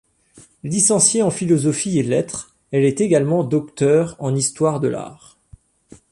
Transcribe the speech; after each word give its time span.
Licenciée 0.63 1.21
en 1.21 1.29
philosophie 1.29 1.99
et 1.99 2.01
lettres, 2.01 2.55
elle 2.71 2.85
est 2.85 3.01
également 3.01 3.43
docteure 3.43 4.15
en 4.17 4.33
histoire 4.33 4.79
de 4.79 4.87
l'art. 4.87 5.37